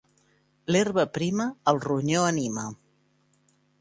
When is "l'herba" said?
0.75-1.05